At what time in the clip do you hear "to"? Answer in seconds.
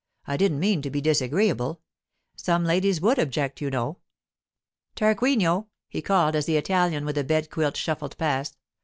0.81-0.89